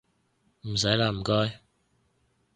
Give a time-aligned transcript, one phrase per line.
[0.63, 1.61] 唔使喇唔該